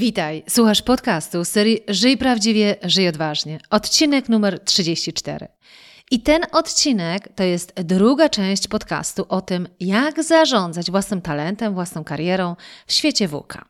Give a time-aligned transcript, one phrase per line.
[0.00, 3.58] Witaj, słuchasz podcastu serii Żyj prawdziwie, żyj odważnie.
[3.70, 5.48] Odcinek numer 34.
[6.10, 12.04] I ten odcinek to jest druga część podcastu o tym, jak zarządzać własnym talentem, własną
[12.04, 13.69] karierą w świecie WUKA.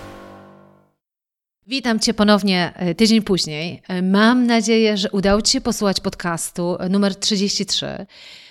[1.71, 3.81] Witam Cię ponownie e, tydzień później.
[3.87, 8.05] E, mam nadzieję, że udało Ci się posłuchać podcastu numer 33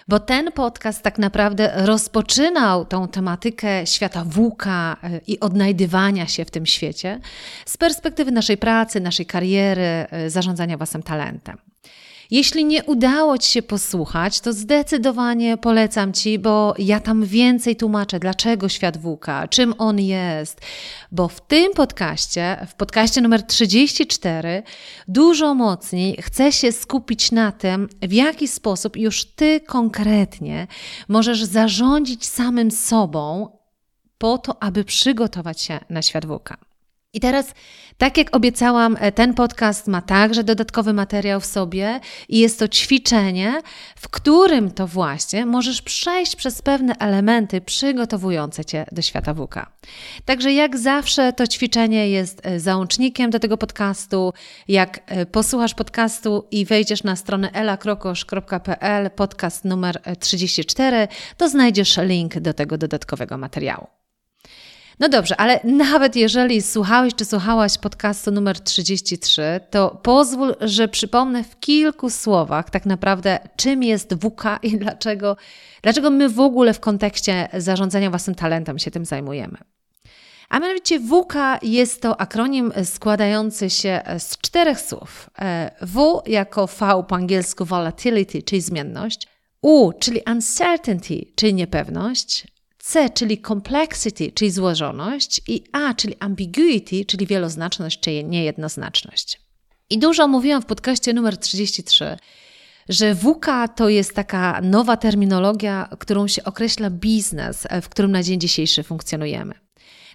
[0.08, 6.50] bo ten podcast tak naprawdę rozpoczynał tą tematykę świata włóka e, i odnajdywania się w
[6.50, 7.20] tym świecie
[7.66, 11.69] z perspektywy naszej pracy, naszej kariery, e, zarządzania własnym talentem.
[12.30, 18.18] Jeśli nie udało Ci się posłuchać, to zdecydowanie polecam Ci, bo ja tam więcej tłumaczę,
[18.18, 20.60] dlaczego świat WUKA, czym on jest.
[21.12, 24.62] Bo w tym podcaście, w podcaście numer 34,
[25.08, 30.66] dużo mocniej chcę się skupić na tym, w jaki sposób już Ty konkretnie
[31.08, 33.58] możesz zarządzić samym sobą
[34.18, 36.69] po to, aby przygotować się na świat WUKA.
[37.12, 37.54] I teraz,
[37.98, 42.68] tak jak obiecałam, e, ten podcast ma także dodatkowy materiał w sobie i jest to
[42.68, 43.62] ćwiczenie,
[43.96, 49.54] w którym to właśnie możesz przejść przez pewne elementy przygotowujące Cię do świata WK.
[50.24, 54.32] Także jak zawsze to ćwiczenie jest e, załącznikiem do tego podcastu.
[54.68, 62.40] Jak e, posłuchasz podcastu i wejdziesz na stronę elakrokosz.pl, podcast numer 34, to znajdziesz link
[62.40, 63.99] do tego dodatkowego materiału.
[65.00, 71.44] No dobrze, ale nawet jeżeli słuchałeś czy słuchałaś podcastu numer 33, to pozwól, że przypomnę
[71.44, 75.36] w kilku słowach tak naprawdę, czym jest WK i dlaczego,
[75.82, 79.58] dlaczego my w ogóle w kontekście zarządzania własnym talentem się tym zajmujemy.
[80.48, 85.30] A mianowicie WK jest to akronim składający się z czterech słów.
[85.38, 89.28] E, w jako V po angielsku volatility, czyli zmienność.
[89.62, 92.46] U, czyli uncertainty, czyli niepewność.
[92.82, 99.40] C, czyli complexity, czyli złożoność, i A, czyli ambiguity, czyli wieloznaczność, czyli niejednoznaczność.
[99.90, 102.16] I dużo mówiłam w podcaście numer 33,
[102.88, 103.46] że WK
[103.76, 109.54] to jest taka nowa terminologia, którą się określa biznes, w którym na dzień dzisiejszy funkcjonujemy.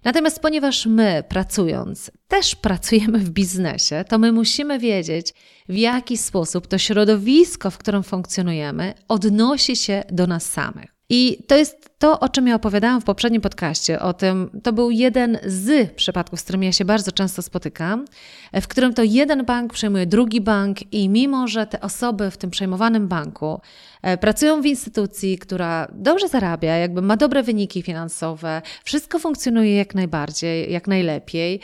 [0.03, 5.33] Natomiast ponieważ my pracując też pracujemy w biznesie, to my musimy wiedzieć,
[5.69, 10.94] w jaki sposób to środowisko, w którym funkcjonujemy, odnosi się do nas samych.
[11.09, 14.91] I to jest to, o czym ja opowiadałam w poprzednim podcaście, o tym, to był
[14.91, 18.05] jeden z przypadków, z którymi ja się bardzo często spotykam,
[18.53, 22.49] w którym to jeden bank przejmuje drugi bank i mimo, że te osoby w tym
[22.49, 23.61] przejmowanym banku
[24.01, 29.95] e, pracują w instytucji, która dobrze zarabia, jakby ma dobre wyniki finansowe, wszystko funkcjonuje jak
[29.95, 31.59] najbardziej, jak najlepiej,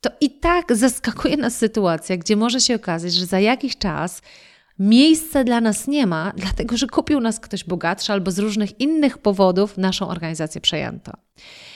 [0.00, 4.22] to i tak zaskakuje nas sytuacja, gdzie może się okazać, że za jakiś czas
[4.80, 9.18] Miejsca dla nas nie ma, dlatego że kupił nas ktoś bogatszy albo z różnych innych
[9.18, 11.12] powodów naszą organizację przejęto.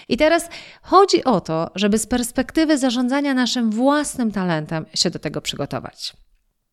[0.09, 0.49] I teraz
[0.83, 6.13] chodzi o to, żeby z perspektywy zarządzania naszym własnym talentem się do tego przygotować.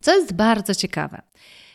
[0.01, 1.21] Co jest bardzo ciekawe.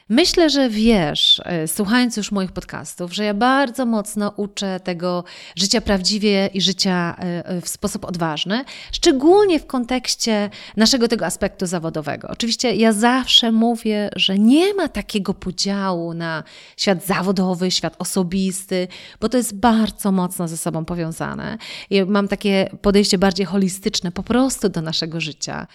[0.08, 5.24] Myślę, że wiesz, e, słuchając już moich podcastów, że ja bardzo mocno uczę tego
[5.56, 11.66] życia prawdziwie i życia e, e, w sposób odważny, szczególnie w kontekście naszego tego aspektu
[11.66, 12.28] zawodowego.
[12.28, 16.42] Oczywiście ja zawsze mówię, że nie ma takiego podziału na
[16.76, 18.88] świat zawodowy, świat osobisty,
[19.20, 21.58] bo to jest bardzo mocno ze sobą powiązane.
[21.90, 25.66] I mam takie podejście bardziej holistyczne po prostu do naszego życia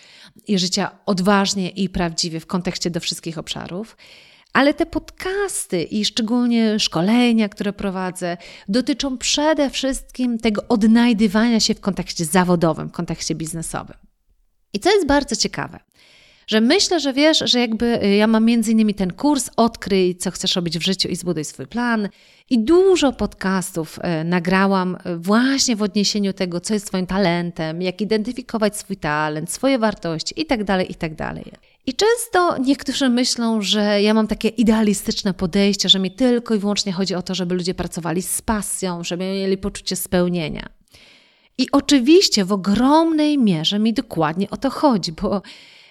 [0.48, 3.98] i życia odważnie i prawdziwie w kontekście do wszystkich obszarów.
[4.54, 8.38] Ale te podcasty i szczególnie szkolenia, które prowadzę,
[8.68, 13.98] dotyczą przede wszystkim tego odnajdywania się w kontekście zawodowym, w kontekście biznesowym.
[14.74, 15.80] I co jest bardzo ciekawe,
[16.48, 20.32] że myślę, że wiesz, że jakby y, ja mam między innymi ten kurs Odkryj, co
[20.32, 22.10] chcesz robić w życiu i zbuduj swój plan.
[22.50, 28.02] I dużo podcastów y, nagrałam y, właśnie w odniesieniu tego, co jest Twoim talentem, jak
[28.02, 31.34] identyfikować swój talent, swoje wartości itd., tak itd.
[31.86, 36.92] I często niektórzy myślą, że ja mam takie idealistyczne podejście, że mi tylko i wyłącznie
[36.92, 40.70] chodzi o to, żeby ludzie pracowali z pasją, żeby mieli poczucie spełnienia.
[41.58, 45.42] I oczywiście w ogromnej mierze mi dokładnie o to chodzi, bo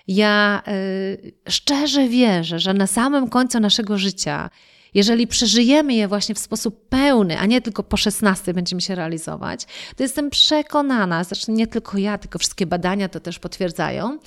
[0.08, 4.50] ja y, szczerze wierzę, że na samym końcu naszego życia,
[4.94, 9.66] jeżeli przeżyjemy je właśnie w sposób pełny, a nie tylko po 16 będziemy się realizować,
[9.96, 14.18] to jestem przekonana, zresztą nie tylko ja, tylko wszystkie badania to też potwierdzają,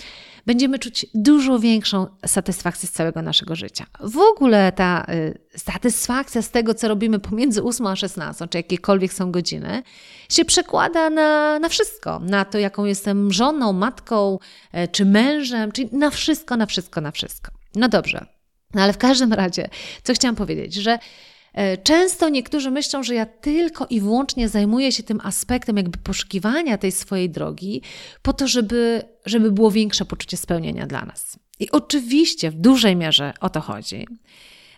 [0.46, 3.86] będziemy czuć dużo większą satysfakcję z całego naszego życia.
[4.00, 9.14] W ogóle ta y, satysfakcja z tego, co robimy pomiędzy 8 a 16, czy jakiekolwiek
[9.14, 9.84] są godziny,
[10.30, 12.20] się przekłada na, na wszystko.
[12.20, 14.40] Na to, jaką jestem żoną, matką,
[14.76, 17.52] y, czy mężem, czyli na wszystko, na wszystko, na wszystko.
[17.76, 18.26] No dobrze.
[18.74, 19.70] No ale w każdym razie,
[20.04, 21.00] co chciałam powiedzieć, że E,
[21.84, 26.92] często niektórzy myślą, że ja tylko i wyłącznie zajmuję się tym aspektem jakby poszukiwania tej
[26.92, 27.82] swojej drogi,
[28.22, 31.40] po to, żeby, żeby było większe poczucie spełnienia dla nas.
[31.60, 34.08] I oczywiście w dużej mierze o to chodzi,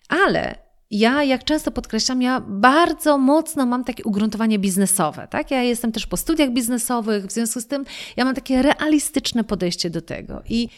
[0.10, 5.28] ale ja, jak często podkreślam, ja bardzo mocno mam takie ugruntowanie biznesowe.
[5.30, 5.52] Tak?
[5.52, 7.86] Ja jestem też po studiach biznesowych, w związku z tym
[8.18, 10.42] ja mam takie realistyczne podejście do tego.
[10.50, 10.70] I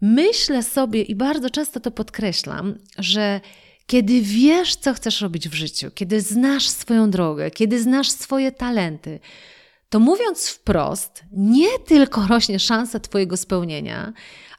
[0.00, 3.40] myślę sobie, i bardzo często to podkreślam, że
[3.86, 9.20] kiedy wiesz, co chcesz robić w życiu, kiedy znasz swoją drogę, kiedy znasz swoje talenty,
[9.88, 14.12] to mówiąc wprost, nie tylko rośnie szansa Twojego spełnienia,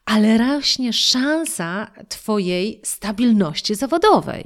[0.07, 4.45] ale rośnie szansa Twojej stabilności zawodowej.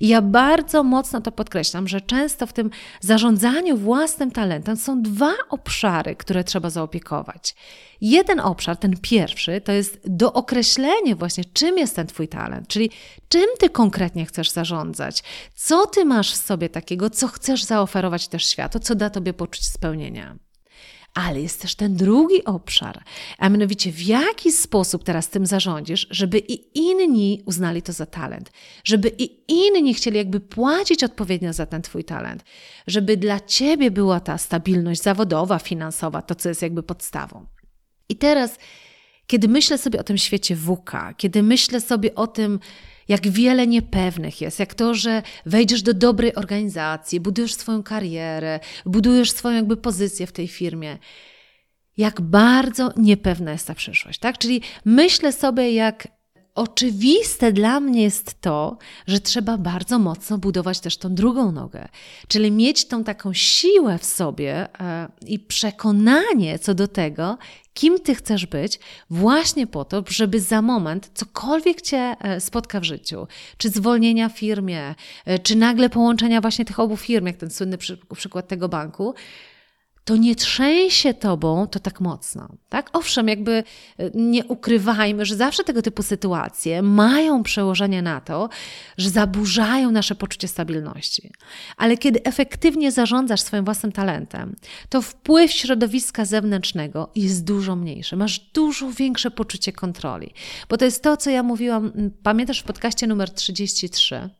[0.00, 2.70] I ja bardzo mocno to podkreślam, że często w tym
[3.00, 7.54] zarządzaniu własnym talentem są dwa obszary, które trzeba zaopiekować.
[8.00, 12.90] Jeden obszar, ten pierwszy, to jest dookreślenie właśnie, czym jest ten Twój talent, czyli
[13.28, 15.22] czym Ty konkretnie chcesz zarządzać,
[15.54, 19.66] co Ty masz w sobie takiego, co chcesz zaoferować też światu, co da Tobie poczuć
[19.66, 20.47] spełnienia.
[21.26, 23.02] Ale jest też ten drugi obszar,
[23.38, 28.50] a mianowicie w jaki sposób teraz tym zarządzisz, żeby i inni uznali to za talent,
[28.84, 32.44] żeby i inni chcieli jakby płacić odpowiednio za ten Twój talent,
[32.86, 37.46] żeby dla Ciebie była ta stabilność zawodowa, finansowa, to co jest jakby podstawą.
[38.08, 38.58] I teraz,
[39.26, 42.60] kiedy myślę sobie o tym świecie WK, kiedy myślę sobie o tym,
[43.08, 49.30] jak wiele niepewnych jest, jak to, że wejdziesz do dobrej organizacji, budujesz swoją karierę, budujesz
[49.30, 50.98] swoją jakby pozycję w tej firmie.
[51.96, 54.38] Jak bardzo niepewna jest ta przyszłość, tak?
[54.38, 56.08] Czyli myślę sobie, jak
[56.58, 61.88] oczywiste dla mnie jest to, że trzeba bardzo mocno budować też tą drugą nogę,
[62.28, 67.38] czyli mieć tą taką siłę w sobie e, i przekonanie co do tego,
[67.74, 68.78] kim ty chcesz być,
[69.10, 73.26] właśnie po to, żeby za moment cokolwiek cię e, spotka w życiu,
[73.58, 74.94] czy zwolnienia w firmie,
[75.24, 77.78] e, czy nagle połączenia właśnie tych obu firm, jak ten słynny
[78.16, 79.14] przykład tego banku,
[80.08, 82.48] to nie trzęsie tobą to tak mocno.
[82.68, 82.90] Tak?
[82.92, 88.48] Owszem, jakby e, nie ukrywajmy, że zawsze tego typu sytuacje mają przełożenie na to,
[88.98, 91.32] że zaburzają nasze poczucie stabilności.
[91.76, 94.56] Ale kiedy efektywnie zarządzasz swoim własnym talentem,
[94.88, 98.16] to wpływ środowiska zewnętrznego jest dużo mniejszy.
[98.16, 100.30] Masz dużo większe poczucie kontroli.
[100.68, 104.38] Bo to jest to, co ja mówiłam, pamiętasz w podcaście numer 33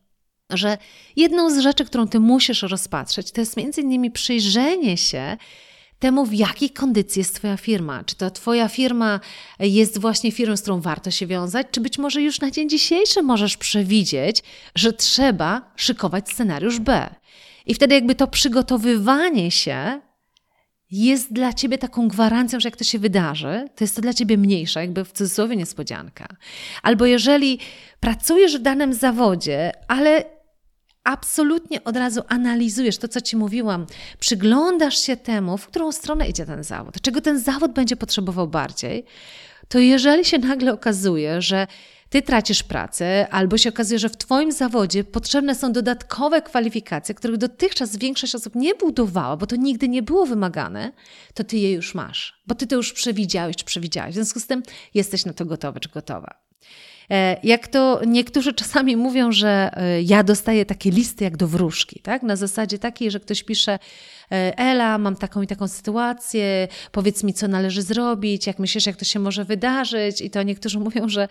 [0.49, 0.77] że
[1.15, 5.37] jedną z rzeczy, którą ty musisz rozpatrzeć, to jest między innymi przyjrzenie się
[5.99, 8.03] temu, w jakiej kondycji jest Twoja firma.
[8.03, 9.19] Czy to Twoja firma
[9.59, 13.21] jest właśnie firmą, z którą warto się wiązać, czy być może już na dzień dzisiejszy
[13.21, 14.43] możesz przewidzieć,
[14.75, 17.15] że trzeba szykować scenariusz B.
[17.65, 20.01] I wtedy jakby to przygotowywanie się
[20.91, 24.37] jest dla ciebie taką gwarancją, że jak to się wydarzy, to jest to dla ciebie
[24.37, 26.27] mniejsza, jakby w cudzysłowie niespodzianka.
[26.83, 27.59] Albo jeżeli
[27.99, 30.38] pracujesz w danym zawodzie, ale
[31.03, 33.85] absolutnie od razu analizujesz to, co Ci mówiłam,
[34.19, 39.05] przyglądasz się temu, w którą stronę idzie ten zawód, czego ten zawód będzie potrzebował bardziej,
[39.67, 41.67] to jeżeli się nagle okazuje, że
[42.09, 47.37] ty tracisz pracę, albo się okazuje, że w Twoim zawodzie potrzebne są dodatkowe kwalifikacje, których
[47.37, 50.91] dotychczas większość osób nie budowała, bo to nigdy nie było wymagane,
[51.33, 54.11] to Ty je już masz, bo Ty to już przewidziałeś czy przewidziałeś.
[54.11, 54.63] W związku z tym
[54.93, 56.48] jesteś na to gotowy czy gotowa.
[57.11, 61.99] E, jak to niektórzy czasami mówią, że e, ja dostaję takie listy jak do wróżki,
[61.99, 62.23] tak?
[62.23, 63.79] Na zasadzie takiej, że ktoś pisze
[64.31, 68.95] e, Ela, mam taką i taką sytuację, powiedz mi, co należy zrobić, jak myślisz, jak
[68.95, 71.27] to się może wydarzyć i to niektórzy mówią, że,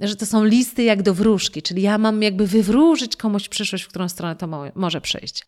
[0.00, 3.88] że to są listy jak do wróżki, czyli ja mam jakby wywróżyć komuś przyszłość, w
[3.88, 5.46] którą stronę to mo może przyjść.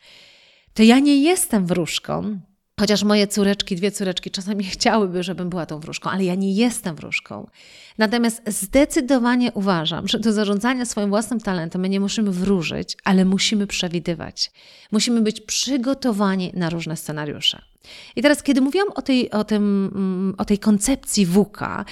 [0.74, 2.40] To ja nie jestem wróżką,
[2.80, 6.96] Chociaż moje córeczki, dwie córeczki czasami chciałyby, żebym była tą wróżką, ale ja nie jestem
[6.96, 7.46] wróżką.
[7.98, 13.66] Natomiast zdecydowanie uważam, że do zarządzania swoim własnym talentem my nie musimy wróżyć, ale musimy
[13.66, 14.52] przewidywać.
[14.92, 17.62] Musimy być przygotowani na różne scenariusze.
[18.16, 21.84] I teraz, kiedy mówiłam o tej, o tym, mm, o tej koncepcji WUKA,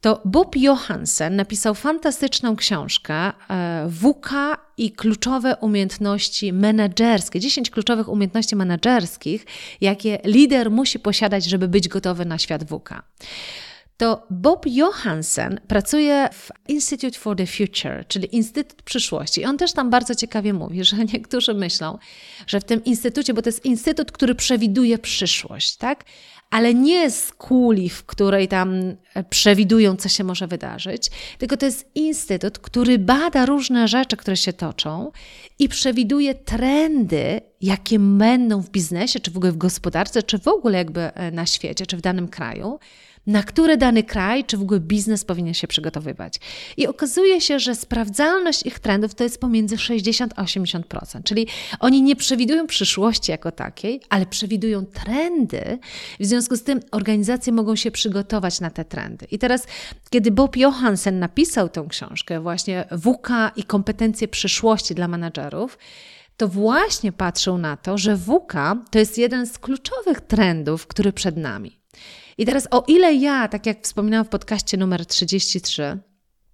[0.00, 4.30] to Bob Johansen napisał fantastyczną książkę e, WK
[4.76, 9.46] i kluczowe umiejętności menedżerskie, 10 kluczowych umiejętności menedżerskich,
[9.80, 13.02] jakie lider musi posiadać, żeby być gotowy na świat WK
[13.96, 19.40] to Bob Johansen pracuje w Institute for the Future, czyli Instytut Przyszłości.
[19.40, 21.98] I on też tam bardzo ciekawie mówi, że niektórzy myślą,
[22.46, 26.04] że w tym instytucie, bo to jest instytut, który przewiduje przyszłość, tak?
[26.50, 28.96] Ale nie z kuli, w której tam
[29.30, 34.52] przewidują, co się może wydarzyć, tylko to jest instytut, który bada różne rzeczy, które się
[34.52, 35.12] toczą
[35.58, 40.78] i przewiduje trendy, jakie będą w biznesie, czy w ogóle w gospodarce, czy w ogóle
[40.78, 42.78] jakby e, na świecie, czy w danym kraju
[43.26, 46.40] na które dany kraj czy w ogóle biznes powinien się przygotowywać.
[46.76, 51.46] I okazuje się, że sprawdzalność ich trendów to jest pomiędzy 60 a 80%, czyli
[51.80, 55.78] oni nie przewidują przyszłości jako takiej, ale przewidują trendy.
[56.20, 59.26] W związku z tym organizacje mogą się przygotować na te trendy.
[59.30, 59.66] I teraz,
[60.10, 65.78] kiedy Bob Johansen napisał tę książkę, właśnie WK i kompetencje przyszłości dla menadżerów,
[66.36, 68.52] to właśnie patrzył na to, że WK
[68.90, 71.78] to jest jeden z kluczowych trendów, który przed nami.
[72.38, 75.98] I teraz o ile ja, tak jak wspominałam w podcaście numer 33,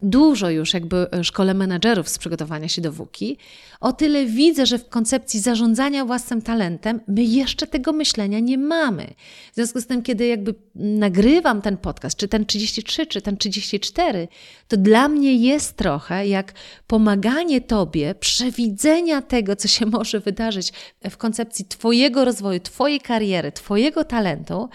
[0.03, 3.39] dużo już jakby szkole menadżerów z przygotowania się do WUKI,
[3.81, 9.07] o tyle widzę, że w koncepcji zarządzania własnym talentem my jeszcze tego myślenia nie mamy.
[9.53, 14.29] W związku z tym, kiedy jakby nagrywam ten podcast, czy ten 33, czy ten 34,
[14.69, 16.53] to dla mnie jest trochę jak
[16.87, 20.73] pomaganie Tobie przewidzenia tego, co się może wydarzyć
[21.11, 24.69] w koncepcji Twojego rozwoju, Twojej kariery, Twojego talentu,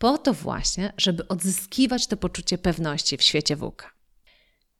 [0.00, 3.90] po to właśnie, żeby odzyskiwać to poczucie pewności w świecie WUKA.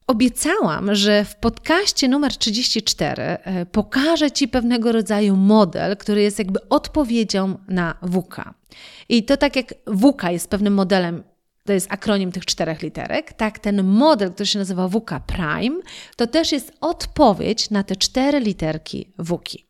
[0.06, 6.68] Obiecałam, że w podcaście numer 34 e, pokażę Ci pewnego rodzaju model, który jest jakby
[6.68, 8.54] odpowiedzią na WUKA.
[9.08, 11.22] I to tak jak WUKA jest pewnym modelem
[11.64, 15.80] to jest akronim tych czterech literek, tak ten model, który się nazywa WUKA Prime,
[16.16, 19.69] to też jest odpowiedź na te cztery literki WUKI.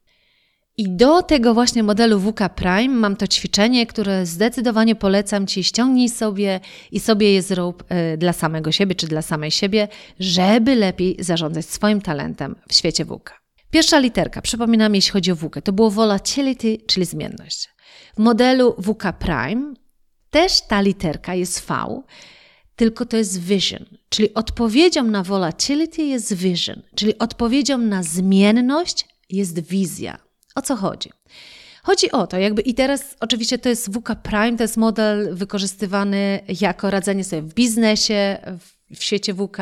[0.81, 5.65] I do tego właśnie modelu WK Prime mam to ćwiczenie, które zdecydowanie polecam Ci.
[5.65, 6.61] Ściągnij sobie
[6.93, 9.89] i sobie je zrób e, dla samego siebie czy dla samej siebie,
[10.21, 13.41] żeby lepiej zarządzać swoim talentem w świecie WK.
[13.71, 17.69] Pierwsza literka, przypominam, jeśli chodzi o WK, to było volatility, czyli zmienność.
[18.17, 19.75] W modelu WK Prime
[20.31, 22.03] też ta literka jest V,
[22.77, 29.61] tylko to jest vision, czyli odpowiedzią na volatility jest vision, czyli odpowiedzią na zmienność jest
[29.61, 30.30] wizja.
[30.55, 31.11] O co chodzi?
[31.83, 36.41] Chodzi o to, jakby i teraz oczywiście to jest WK Prime, to jest model wykorzystywany
[36.61, 38.39] jako radzenie sobie w biznesie,
[38.97, 39.59] w, świecie WK,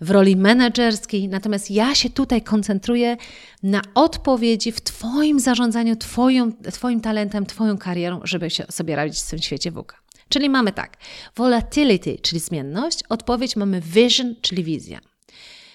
[0.00, 3.16] w roli menedżerskiej, natomiast ja się tutaj koncentruję
[3.62, 9.30] na odpowiedzi w Twoim zarządzaniu, twoją, Twoim talentem, Twoją karierą, żeby się sobie radzić w
[9.30, 10.02] tym świecie WK.
[10.28, 10.96] Czyli mamy tak,
[11.36, 14.98] volatility, czyli zmienność, odpowiedź mamy vision, czyli wizja.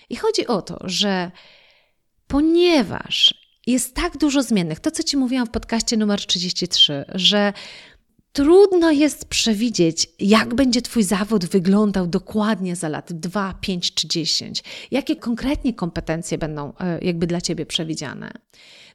[0.09, 1.31] I chodzi o to, że
[2.27, 3.40] ponieważ
[3.71, 4.79] jest tak dużo zmiennych.
[4.79, 7.53] To, co Ci mówiłam w podcaście numer 33, że
[8.33, 14.63] trudno jest przewidzieć, jak będzie Twój zawód wyglądał dokładnie za lat 2, 5 czy 10.
[14.91, 18.31] Jakie konkretnie kompetencje będą e, jakby dla Ciebie przewidziane.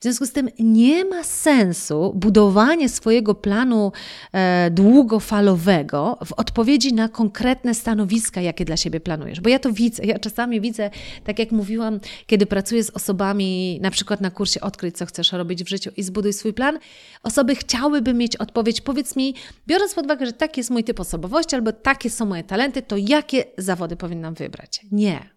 [0.01, 3.93] W związku z tym nie ma sensu budowanie swojego planu
[4.33, 9.41] e, długofalowego w odpowiedzi na konkretne stanowiska, jakie dla siebie planujesz.
[9.41, 10.05] Bo ja to widzę.
[10.05, 10.91] Ja czasami widzę,
[11.25, 15.65] tak jak mówiłam, kiedy pracuję z osobami, na przykład na kursie Odkryć, co chcesz robić
[15.65, 16.79] w życiu i zbuduj swój plan,
[17.23, 19.26] osoby chciałyby mieć odpowiedź, powiedz mi,
[19.67, 22.97] biorąc pod uwagę, że taki jest mój typ osobowości albo takie są moje talenty, to
[22.97, 24.81] jakie zawody powinnam wybrać?
[24.93, 25.31] Nie.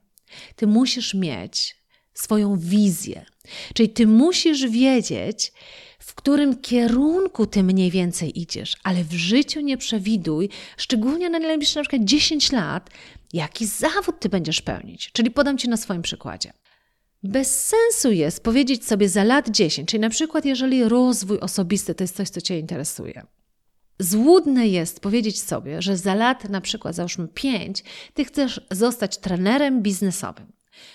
[0.55, 1.79] Ty musisz mieć
[2.13, 3.25] swoją wizję.
[3.73, 5.51] Czyli ty musisz wiedzieć,
[5.99, 11.79] w którym kierunku ty mniej więcej idziesz, ale w życiu nie przewiduj, szczególnie na najbliższe
[11.79, 12.89] na przykład 10 lat,
[13.33, 15.11] jaki zawód ty będziesz pełnić.
[15.11, 16.53] Czyli podam ci na swoim przykładzie.
[17.23, 22.03] Bez sensu jest powiedzieć sobie za lat 10, czyli na przykład jeżeli rozwój osobisty to
[22.03, 23.25] jest coś, co Cię interesuje.
[23.99, 29.81] Złudne jest powiedzieć sobie, że za lat, na przykład załóżmy 5, Ty chcesz zostać trenerem
[29.81, 30.51] biznesowym.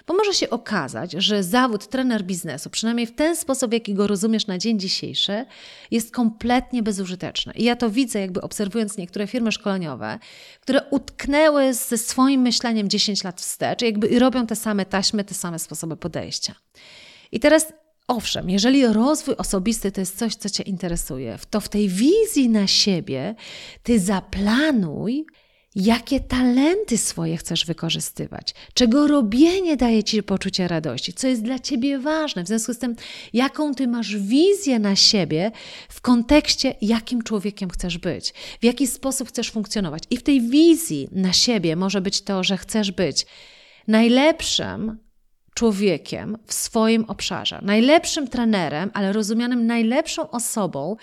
[0.07, 4.47] Bo może się okazać, że zawód trener biznesu, przynajmniej w ten sposób, jaki go rozumiesz
[4.47, 5.45] na dzień dzisiejszy,
[5.91, 7.53] jest kompletnie bezużyteczny.
[7.57, 10.19] I ja to widzę, jakby obserwując niektóre firmy szkoleniowe,
[10.61, 15.35] które utknęły ze swoim myśleniem 10 lat wstecz, jakby i robią te same taśmy, te
[15.35, 16.55] same sposoby podejścia.
[17.33, 17.73] I teraz
[18.09, 22.67] Owszem, jeżeli rozwój osobisty to jest coś, co Cię interesuje, to w tej wizji na
[22.67, 23.35] siebie
[23.83, 25.27] Ty zaplanuj,
[25.75, 31.99] jakie talenty swoje chcesz wykorzystywać, czego robienie daje ci poczucie radości, co jest dla ciebie
[31.99, 32.97] ważne, w związku z tym,
[33.33, 35.51] jaką ty masz wizję na siebie
[35.89, 40.03] w kontekście, jakim człowiekiem chcesz być, w jaki sposób chcesz funkcjonować.
[40.11, 43.27] I w tej wizji na siebie może być to, że chcesz być
[43.89, 45.04] najlepszym
[45.55, 50.97] człowiekiem w swoim obszarze, najlepszym trenerem, ale rozumianym najlepszą osobą,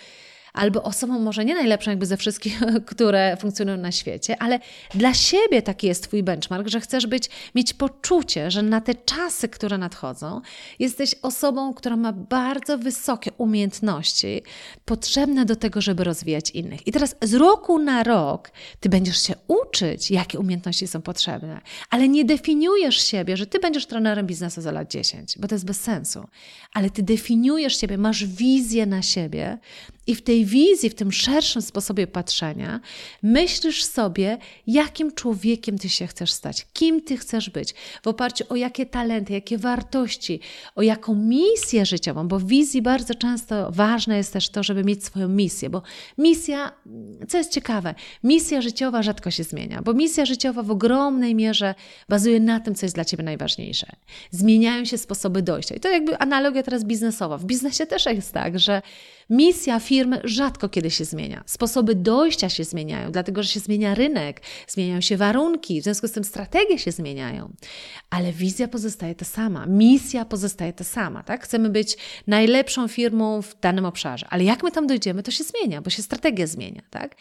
[0.54, 2.60] albo osobą może nie najlepszą jakby ze wszystkich,
[2.92, 4.60] które funkcjonują na świecie, ale
[4.96, 9.50] dla siebie taki jest Twój benchmark, że chcesz być, mieć poczucie, że na te czasy,
[9.50, 10.42] które nadchodzą,
[10.80, 14.42] jesteś osobą, która ma bardzo wysokie umiejętności
[14.86, 16.88] potrzebne do tego, żeby rozwijać innych.
[16.88, 22.08] I teraz z roku na rok Ty będziesz się uczyć, jakie umiejętności są potrzebne, ale
[22.08, 25.82] nie definiujesz siebie, że Ty będziesz trenerem biznesu za lat 10, bo to jest bez
[25.82, 26.28] sensu.
[26.74, 29.58] Ale Ty definiujesz siebie, masz wizję na siebie
[30.08, 32.80] i w tej wizji, w tym szerszym sposobie patrzenia,
[33.24, 38.56] myślisz sobie, jakim człowiekiem ty się chcesz stać, kim ty chcesz być, w oparciu o
[38.56, 40.40] jakie talenty, jakie wartości,
[40.76, 45.06] o jaką misję życiową, bo w wizji bardzo często ważne jest też to, żeby mieć
[45.06, 45.82] swoją misję, bo
[46.18, 46.72] misja,
[47.28, 51.76] co jest ciekawe, misja życiowa rzadko się zmienia, bo misja życiowa w ogromnej mierze
[52.10, 53.88] bazuje na tym, co jest dla ciebie najważniejsze.
[54.32, 55.76] Zmieniają się sposoby dojścia.
[55.76, 57.38] I to jakby analogia teraz biznesowa.
[57.38, 58.82] W biznesie też jest tak, że
[59.32, 59.91] Misja firmy
[60.24, 61.44] rzadko kiedy się zmienia.
[61.46, 66.12] Sposoby dojścia się zmieniają, dlatego że się zmienia rynek, zmieniają się warunki, w związku z
[66.12, 67.54] tym strategie się zmieniają.
[68.10, 71.24] Ale wizja pozostaje ta sama, misja pozostaje ta sama.
[71.24, 71.44] Tak?
[71.44, 75.82] Chcemy być najlepszą firmą w danym obszarze, ale jak my tam dojdziemy, to się zmienia,
[75.82, 76.82] bo się strategia zmienia.
[76.90, 77.16] Tak?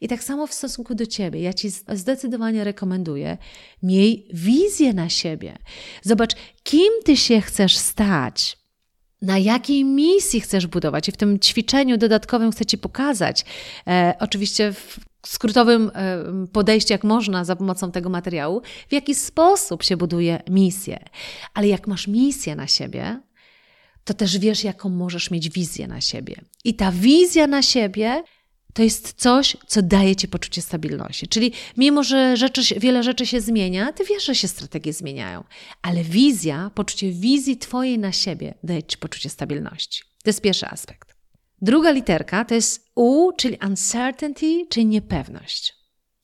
[0.00, 3.38] I tak samo w stosunku do ciebie, ja ci zdecydowanie rekomenduję,
[3.82, 5.58] miej wizję na siebie.
[6.02, 8.61] Zobacz, kim ty się chcesz stać
[9.22, 11.08] na jakiej misji chcesz budować.
[11.08, 13.44] I w tym ćwiczeniu dodatkowym chcę Ci pokazać,
[13.86, 19.82] e, oczywiście w skrótowym e, podejściu, jak można za pomocą tego materiału, w jaki sposób
[19.82, 20.98] się buduje misję.
[21.54, 23.20] Ale jak masz misję na siebie,
[24.04, 26.34] to też wiesz, jaką możesz mieć wizję na siebie.
[26.64, 28.22] I ta wizja na siebie
[28.72, 31.28] to jest coś, co daje ci poczucie stabilności.
[31.28, 35.44] Czyli mimo, że rzeczy, wiele rzeczy się zmienia, ty wiesz, że się strategie zmieniają,
[35.82, 40.02] ale wizja, poczucie wizji twojej na siebie daje ci poczucie stabilności.
[40.24, 41.16] To jest pierwszy aspekt.
[41.62, 45.74] Druga literka to jest U, czyli uncertainty, czyli niepewność.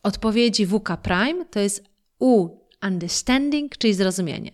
[0.03, 1.85] Odpowiedzi WK Prime to jest
[2.19, 2.49] U,
[2.83, 4.51] understanding, czyli zrozumienie.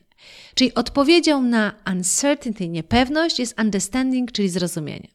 [0.55, 5.13] Czyli odpowiedzią na uncertainty, niepewność jest understanding, czyli zrozumienie.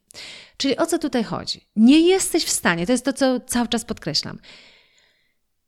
[0.56, 1.60] Czyli o co tutaj chodzi?
[1.76, 4.38] Nie jesteś w stanie, to jest to, co cały czas podkreślam,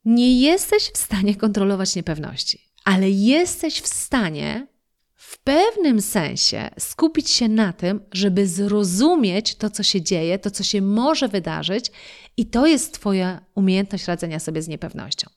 [0.04, 4.66] nie jesteś w stanie kontrolować niepewności, ale jesteś w stanie
[5.14, 10.64] w pewnym sensie skupić się na tym, żeby zrozumieć to, co się dzieje, to, co
[10.64, 11.90] się może wydarzyć,
[12.36, 15.30] i to jest Twoja umiejętność radzenia sobie z niepewnością.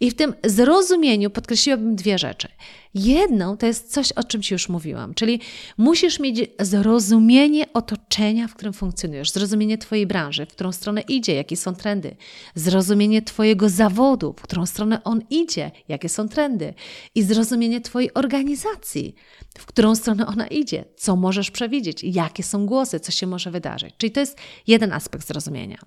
[0.00, 2.48] I w tym zrozumieniu podkreśliłabym dwie rzeczy.
[2.94, 5.40] Jedną to jest coś, o czym Ci już mówiłam, czyli
[5.78, 11.56] musisz mieć zrozumienie otoczenia, w którym funkcjonujesz, zrozumienie Twojej branży, w którą stronę idzie, jakie
[11.56, 12.16] są trendy,
[12.54, 16.74] zrozumienie Twojego zawodu, w którą stronę on idzie, jakie są trendy,
[17.14, 19.14] i zrozumienie Twojej organizacji,
[19.58, 23.94] w którą stronę ona idzie, co możesz przewidzieć, jakie są głosy, co się może wydarzyć.
[23.98, 25.78] Czyli to jest jeden aspekt zrozumienia.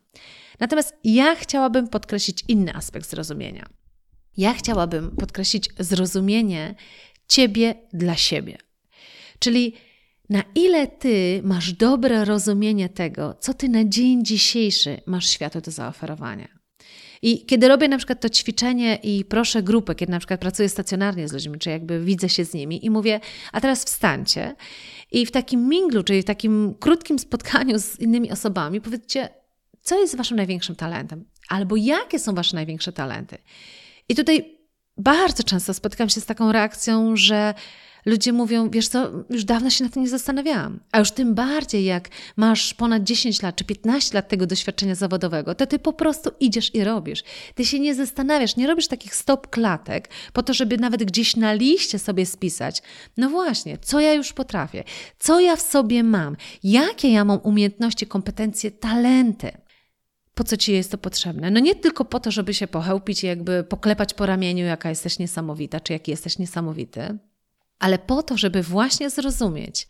[0.60, 3.66] Natomiast ja chciałabym podkreślić inny aspekt zrozumienia.
[4.38, 6.76] Ja chciałabym podkreślić zrozumienie
[7.28, 8.58] Ciebie dla siebie.
[9.40, 9.74] Czyli
[10.30, 15.72] na ile Ty masz dobre rozumienie tego, co Ty na dzień dzisiejszy masz światu do
[15.72, 16.48] zaoferowania.
[17.22, 21.28] I kiedy robię na przykład to ćwiczenie i proszę grupę, kiedy na przykład pracuję stacjonarnie
[21.28, 23.20] z ludźmi, czy jakby widzę się z nimi i mówię,
[23.52, 24.56] a teraz wstańcie
[25.12, 29.30] i w takim minglu, czyli w takim krótkim spotkaniu z innymi osobami powiedzcie,
[29.88, 31.26] co jest Waszym największym talentem?
[31.50, 33.38] Albo jakie są Wasze największe talenty?
[34.10, 34.58] I tutaj
[34.98, 37.54] bardzo często spotykam się z taką reakcją, że
[38.06, 40.80] ludzie mówią, wiesz co, już dawno się na tym nie zastanawiałam.
[40.92, 45.56] A już tym bardziej, jak masz ponad 10 lat czy 15 lat tego doświadczenia zawodowego,
[45.56, 47.24] to ty po prostu idziesz i robisz.
[47.56, 51.54] Ty się nie zastanawiasz, nie robisz takich stop klatek po to, żeby nawet gdzieś na
[51.54, 52.82] liście sobie spisać.
[53.18, 54.84] No właśnie, co ja już potrafię,
[55.20, 59.67] co ja w sobie mam, jakie ja mam umiejętności, kompetencje, talenty
[60.38, 61.52] po co ci jest to potrzebne?
[61.52, 65.20] No nie tylko po to, żeby się pochełpić i jakby poklepać po ramieniu, jaka jesteś
[65.20, 67.18] niesamowita, czy jaki jesteś niesamowity,
[67.80, 69.88] ale po to, żeby właśnie zrozumieć,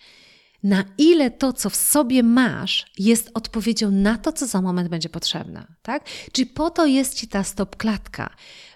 [0.63, 5.09] na ile to, co w sobie masz, jest odpowiedzią na to, co za moment będzie
[5.09, 5.67] potrzebne.
[5.81, 6.03] Tak?
[6.31, 8.29] Czyli po to jest ci ta stop klatka,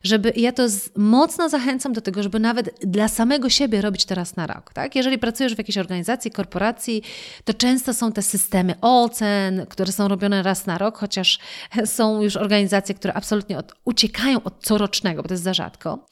[0.04, 4.36] żeby ja to z, mocno zachęcam do tego, żeby nawet dla samego siebie robić teraz
[4.36, 4.74] na rok.
[4.74, 4.96] Tak?
[4.96, 7.04] Jeżeli pracujesz w jakiejś organizacji, korporacji,
[7.44, 11.40] to często są te systemy ocen, które są robione raz na rok, chociaż
[11.86, 16.06] są już organizacje, które absolutnie od, uciekają od corocznego, bo to jest za rzadko.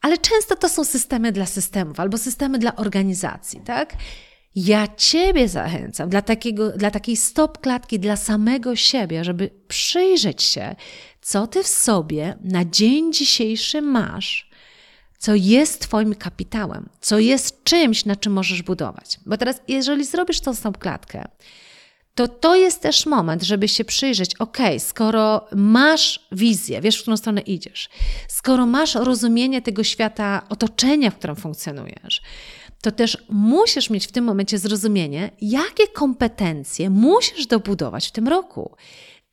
[0.00, 3.94] Ale często to są systemy dla systemów albo systemy dla organizacji, tak?
[4.54, 10.76] Ja Ciebie zachęcam dla, takiego, dla takiej stop klatki dla samego siebie, żeby przyjrzeć się,
[11.20, 14.50] co Ty w sobie na dzień dzisiejszy masz,
[15.18, 19.20] co jest Twoim kapitałem, co jest czymś, na czym możesz budować.
[19.26, 21.24] Bo teraz, jeżeli zrobisz tą stop klatkę,
[22.14, 27.16] to to jest też moment, żeby się przyjrzeć, ok, skoro masz wizję, wiesz, w którą
[27.16, 27.88] stronę idziesz,
[28.28, 32.22] skoro masz rozumienie tego świata, otoczenia, w którym funkcjonujesz,
[32.82, 38.76] to też musisz mieć w tym momencie zrozumienie, jakie kompetencje musisz dobudować w tym roku.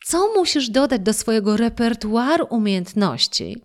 [0.06, 3.62] Co musisz dodać do swojego repertuaru umiejętności,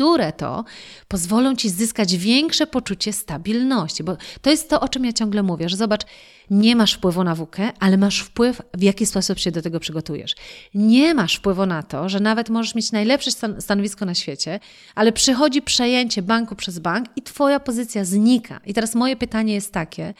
[0.00, 0.64] które to
[1.08, 4.04] pozwolą ci zyskać większe poczucie stabilności.
[4.04, 6.02] Bo to jest to, o czym ja ciągle mówię, że zobacz,
[6.50, 10.34] nie masz wpływu na WUKę, ale masz wpływ, w jaki sposób się do tego przygotujesz.
[10.74, 14.60] Nie masz wpływu na to, że nawet możesz mieć najlepsze stanowisko na świecie,
[14.94, 18.60] ale przychodzi przejęcie banku przez bank i twoja pozycja znika.
[18.66, 20.14] I teraz moje pytanie jest takie,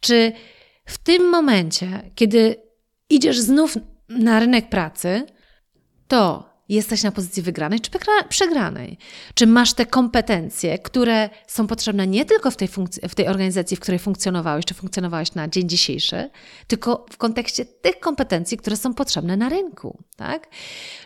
[0.00, 0.32] czy
[0.86, 2.56] w tym momencie, kiedy
[3.10, 3.76] idziesz znów
[4.08, 5.26] na rynek pracy,
[6.08, 7.90] to jesteś na pozycji wygranej czy
[8.28, 8.98] przegranej?
[9.34, 12.68] Czy masz te kompetencje, które są potrzebne nie tylko w tej,
[13.08, 16.30] w tej organizacji, w której funkcjonowałeś, czy funkcjonowałeś na dzień dzisiejszy,
[16.66, 20.48] tylko w kontekście tych kompetencji, które są potrzebne na rynku, tak?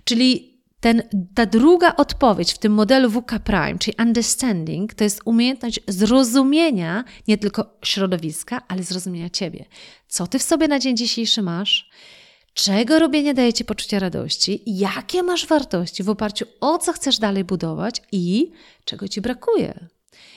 [0.05, 1.03] Czyli ten,
[1.35, 7.39] ta druga odpowiedź w tym modelu WK Prime, czyli understanding, to jest umiejętność zrozumienia nie
[7.39, 9.65] tylko środowiska, ale zrozumienia ciebie.
[10.09, 11.91] Co ty w sobie na dzień dzisiejszy masz?
[12.55, 17.45] Czego robienie daje Ci poczucie radości, jakie masz wartości w oparciu o co chcesz dalej
[17.45, 18.53] budować i
[18.85, 19.89] czego Ci brakuje.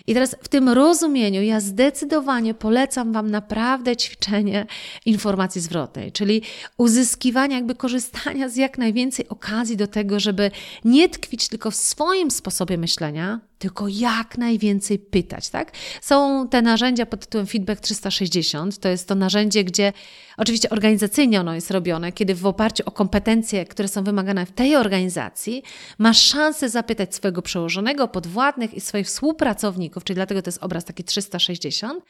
[0.08, 4.65] I teraz w tym rozumieniu ja zdecydowanie polecam Wam naprawdę ćwiczenie
[5.06, 6.41] informacji zwrotnej, czyli
[6.78, 10.52] uzyskiwania, jakby korzystania z jak najwięcej okazji do tego, żeby
[10.86, 15.71] nie tkwić tylko w swoim sposobie myślenia, tylko jak najwięcej pytać, tak?
[16.02, 18.78] Są te narzędzia pod tytułem Feedback 360.
[18.80, 19.93] To jest to narzędzie, gdzie
[20.38, 24.76] oczywiście organizacyjnie ono jest robione, kiedy w oparciu o kompetencje, które są wymagane w tej
[24.76, 25.63] organizacji,
[25.97, 31.04] masz szansę zapytać swojego przełożonego, podwładnych i swoich współpracowników, czyli dlatego to jest obraz taki
[31.04, 32.04] 360,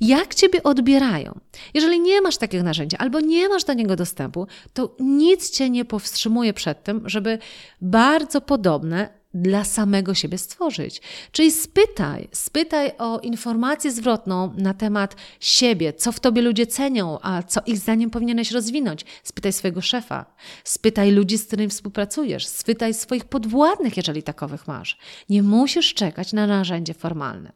[0.00, 1.40] jak Ciebie odbierają.
[1.74, 5.84] Jeżeli nie masz takich narzędzi albo nie masz do niego dostępu, to nic Cię nie
[5.84, 7.38] powstrzymuje przed tym, żeby
[7.80, 11.00] bardzo podobne dla samego siebie stworzyć.
[11.32, 17.42] Czyli spytaj, spytaj o informację zwrotną na temat siebie, co w tobie ludzie cenią, a
[17.42, 19.04] co ich zdaniem powinieneś rozwinąć.
[19.22, 20.26] Spytaj swojego szefa,
[20.64, 24.98] spytaj ludzi, z którymi współpracujesz, spytaj swoich podwładnych, jeżeli takowych masz.
[25.28, 27.52] Nie musisz czekać na narzędzie formalne.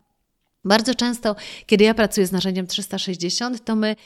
[0.64, 1.36] Bardzo często,
[1.66, 3.96] kiedy ja pracuję z narzędziem 360, to my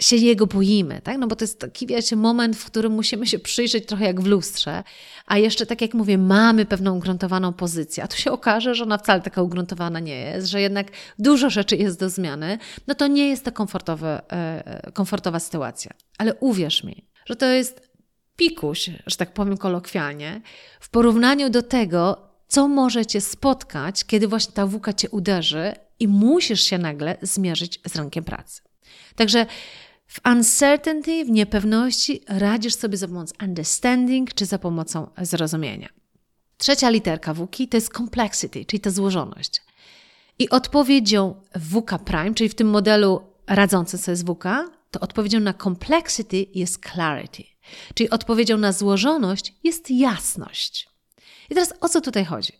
[0.00, 1.18] się jego boimy, tak?
[1.18, 4.26] No bo to jest taki, wiecie, moment, w którym musimy się przyjrzeć trochę jak w
[4.26, 4.82] lustrze,
[5.26, 8.98] a jeszcze, tak jak mówię, mamy pewną ugruntowaną pozycję, a tu się okaże, że ona
[8.98, 10.86] wcale taka ugruntowana nie jest, że jednak
[11.18, 15.90] dużo rzeczy jest do zmiany, no to nie jest to komfortowe, e, komfortowa sytuacja.
[16.18, 17.90] Ale uwierz mi, że to jest
[18.36, 20.40] pikuś, że tak powiem kolokwialnie,
[20.80, 26.08] w porównaniu do tego, co może Cię spotkać, kiedy właśnie ta wuka Cię uderzy i
[26.08, 28.62] musisz się nagle zmierzyć z rynkiem pracy.
[29.16, 29.46] Także
[30.10, 35.88] w uncertainty, w niepewności radzisz sobie za pomocą understanding czy za pomocą zrozumienia.
[36.58, 39.62] Trzecia literka WUKI to jest complexity, czyli ta złożoność.
[40.38, 45.54] I odpowiedzią WUKA Prime, czyli w tym modelu radzącym sobie z WUKA, to odpowiedzią na
[45.54, 47.42] complexity jest clarity.
[47.94, 50.88] Czyli odpowiedzią na złożoność jest jasność.
[51.50, 52.52] I teraz o co tutaj chodzi?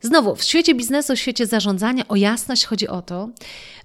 [0.00, 3.28] Znowu, w świecie biznesu, w świecie zarządzania o jasność chodzi o to,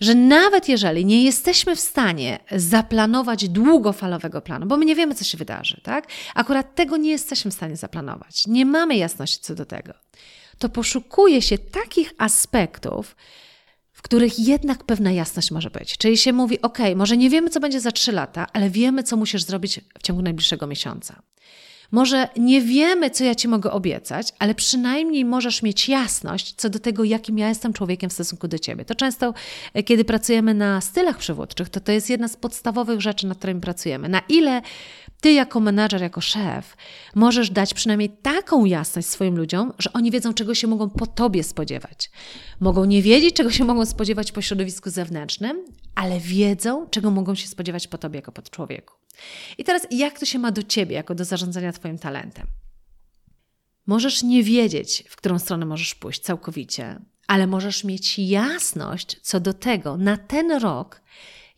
[0.01, 5.23] że nawet jeżeli nie jesteśmy w stanie zaplanować długofalowego planu, bo my nie wiemy, co
[5.23, 6.07] się wydarzy, tak?
[6.35, 9.93] Akurat tego nie jesteśmy w stanie zaplanować, nie mamy jasności co do tego,
[10.59, 13.15] to poszukuje się takich aspektów,
[13.91, 15.97] w których jednak pewna jasność może być.
[15.97, 19.17] Czyli się mówi, ok, może nie wiemy, co będzie za trzy lata, ale wiemy, co
[19.17, 21.21] musisz zrobić w ciągu najbliższego miesiąca.
[21.95, 26.79] Może nie wiemy, co ja Ci mogę obiecać, ale przynajmniej możesz mieć jasność co do
[26.79, 28.85] tego, jakim ja jestem człowiekiem w stosunku do Ciebie.
[28.85, 29.33] To często,
[29.73, 33.61] e, kiedy pracujemy na stylach przywódczych, to to jest jedna z podstawowych rzeczy, nad którymi
[33.61, 34.09] pracujemy.
[34.09, 34.61] Na ile
[35.25, 36.77] ty jako menadżer, jako szef
[37.15, 41.43] możesz dać przynajmniej taką jasność swoim ludziom, że oni wiedzą, czego się mogą po tobie
[41.43, 42.11] spodziewać.
[42.59, 47.47] Mogą nie wiedzieć, czego się mogą spodziewać po środowisku zewnętrznym, ale wiedzą, czego mogą się
[47.47, 48.93] spodziewać po tobie jako po człowieku.
[49.57, 52.47] I teraz, jak to się ma do ciebie, jako do zarządzania twoim talentem?
[53.87, 59.53] Możesz nie wiedzieć, w którą stronę możesz pójść całkowicie, ale możesz mieć jasność co do
[59.53, 61.01] tego na ten rok,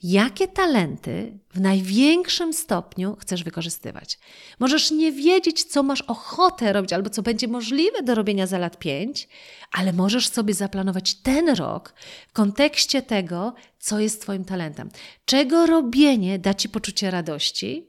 [0.03, 4.19] jakie talenty w największym stopniu chcesz wykorzystywać.
[4.59, 8.79] Możesz nie wiedzieć, co masz ochotę robić albo co będzie możliwe do robienia za lat
[8.79, 9.27] pięć,
[9.71, 11.93] ale możesz sobie zaplanować ten rok
[12.27, 14.89] w kontekście tego, co jest Twoim talentem.
[15.25, 17.87] Czego robienie da Ci poczucie radości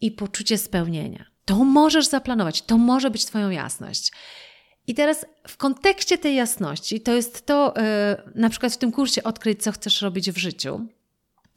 [0.00, 1.24] i poczucie spełnienia.
[1.44, 4.12] To możesz zaplanować, to może być Twoją jasność.
[4.86, 9.22] I teraz w kontekście tej jasności, to jest to, yy, na przykład w tym kursie
[9.22, 10.88] odkryć, co chcesz robić w życiu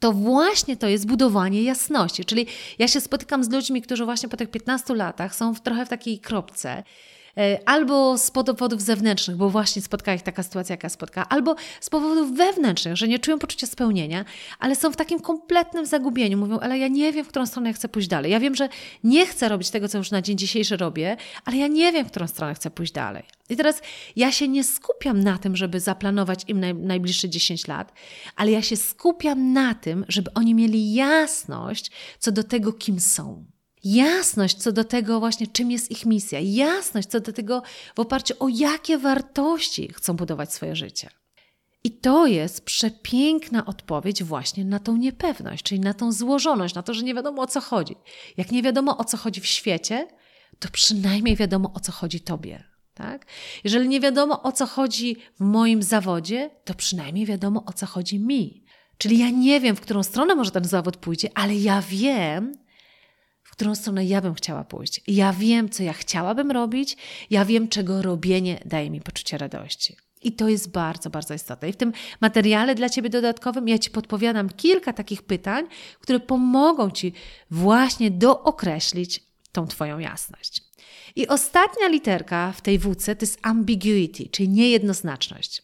[0.02, 2.24] to właśnie to jest budowanie jasności.
[2.24, 2.46] Czyli
[2.78, 5.88] ja się spotykam z ludźmi, którzy właśnie po tych 15 latach są w, trochę w
[5.88, 6.82] takiej kropce
[7.66, 12.36] albo z powodów zewnętrznych, bo właśnie spotkała ich taka sytuacja, jaka spotkała, albo z powodów
[12.36, 14.24] wewnętrznych, że nie czują poczucia spełnienia,
[14.58, 16.38] ale są w takim kompletnym zagubieniu.
[16.38, 18.32] Mówią, ale ja nie wiem, w którą stronę ja chcę pójść dalej.
[18.32, 18.68] Ja wiem, że
[19.04, 22.10] nie chcę robić tego, co już na dzień dzisiejszy robię, ale ja nie wiem, w
[22.10, 23.24] którą stronę chcę pójść dalej.
[23.50, 23.82] I teraz
[24.16, 27.92] ja się nie skupiam na tym, żeby zaplanować im naj, najbliższe 10 lat,
[28.36, 33.44] ale ja się skupiam na tym, żeby oni mieli jasność co do tego, kim są.
[33.84, 37.62] Jasność co do tego właśnie, czym jest ich misja, jasność co do tego,
[37.96, 41.10] w oparciu o jakie wartości chcą budować swoje życie.
[41.84, 46.94] I to jest przepiękna odpowiedź właśnie na tą niepewność, czyli na tą złożoność, na to,
[46.94, 47.96] że nie wiadomo o co chodzi.
[48.36, 50.08] Jak nie wiadomo o co chodzi w świecie,
[50.58, 52.64] to przynajmniej wiadomo o co chodzi Tobie.
[52.94, 53.26] Tak?
[53.64, 58.18] Jeżeli nie wiadomo o co chodzi w moim zawodzie, to przynajmniej wiadomo o co chodzi
[58.18, 58.64] mi.
[58.98, 62.52] Czyli ja nie wiem, w którą stronę może ten zawód pójdzie, ale ja wiem,
[63.52, 65.00] w którą stronę ja bym chciała pójść.
[65.06, 66.96] Ja wiem, co ja chciałabym robić,
[67.30, 69.96] ja wiem, czego robienie daje mi poczucie radości.
[70.22, 71.68] I to jest bardzo, bardzo istotne.
[71.68, 75.66] I w tym materiale dla Ciebie dodatkowym ja Ci podpowiadam kilka takich pytań,
[76.00, 77.12] które pomogą Ci
[77.50, 79.20] właśnie dookreślić
[79.52, 80.62] tą Twoją jasność.
[81.16, 85.62] I ostatnia literka w tej WC to jest ambiguity, czyli niejednoznaczność.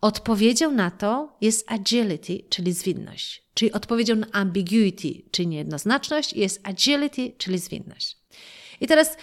[0.00, 3.42] Odpowiedzią na to jest agility, czyli zwinność.
[3.54, 8.16] Czyli odpowiedzią na ambiguity, czyli niejednoznaczność, jest agility, czyli zwinność.
[8.80, 9.16] I teraz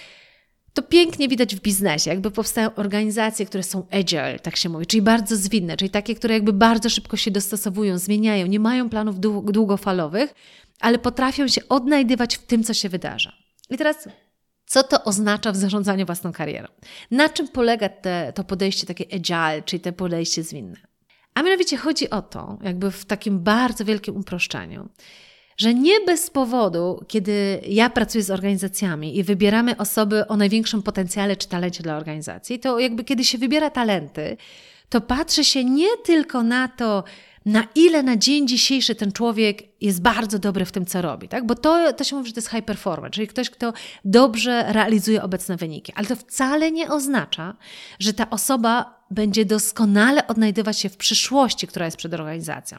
[0.73, 5.01] to pięknie widać w biznesie, jakby powstają organizacje, które są agile, tak się mówi, czyli
[5.01, 9.19] bardzo zwinne, czyli takie, które jakby bardzo szybko się dostosowują, zmieniają, nie mają planów
[9.51, 10.33] długofalowych,
[10.79, 13.33] ale potrafią się odnajdywać w tym, co się wydarza.
[13.69, 14.07] I teraz
[14.65, 16.67] co to oznacza w zarządzaniu własną karierą?
[17.11, 20.77] Na czym polega te, to podejście takie agile, czyli te podejście zwinne?
[21.33, 24.89] A mianowicie chodzi o to, jakby w takim bardzo wielkim uproszczeniu,
[25.57, 31.35] że nie bez powodu, kiedy ja pracuję z organizacjami i wybieramy osoby o największym potencjale
[31.35, 34.37] czy talencie dla organizacji, to jakby kiedy się wybiera talenty,
[34.89, 37.03] to patrzy się nie tylko na to,
[37.45, 41.45] na ile na dzień dzisiejszy ten człowiek jest bardzo dobry w tym, co robi, tak?
[41.45, 43.73] Bo to, to się mówi, że to jest high performer, czyli ktoś, kto
[44.05, 45.93] dobrze realizuje obecne wyniki.
[45.95, 47.55] Ale to wcale nie oznacza,
[47.99, 52.77] że ta osoba będzie doskonale odnajdywać się w przyszłości, która jest przed organizacją.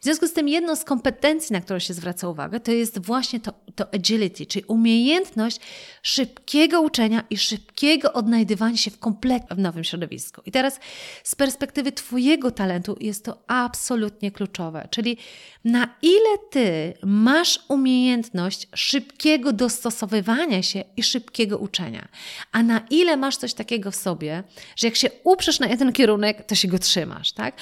[0.00, 3.40] W związku z tym jedną z kompetencji, na którą się zwraca uwagę, to jest właśnie
[3.40, 5.60] to, to agility, czyli umiejętność
[6.02, 10.42] szybkiego uczenia i szybkiego odnajdywania się w kompletnie nowym środowisku.
[10.46, 10.80] I teraz
[11.24, 15.16] z perspektywy Twojego talentu jest to absolutnie kluczowe, czyli
[15.64, 22.08] na ile Ty masz umiejętność szybkiego dostosowywania się i szybkiego uczenia,
[22.52, 24.42] a na ile masz coś takiego w sobie,
[24.76, 27.56] że jak się uprzesz na jeden kierunek, to się go trzymasz, tak?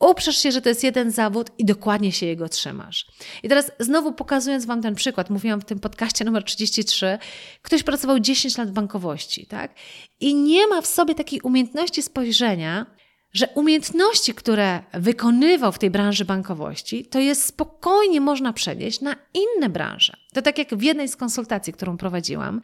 [0.00, 3.06] Uprzesz się, że to jest jeden zawód i dokładnie się jego trzymasz.
[3.42, 7.18] I teraz znowu pokazując Wam ten przykład, mówiłam w tym podcaście numer 33,
[7.62, 9.74] ktoś pracował 10 lat w bankowości, tak?
[10.20, 12.86] I nie ma w sobie takiej umiejętności spojrzenia,
[13.32, 19.68] że umiejętności, które wykonywał w tej branży bankowości, to jest spokojnie można przenieść na inne
[19.68, 20.16] branże.
[20.32, 22.62] To tak jak w jednej z konsultacji, którą prowadziłam,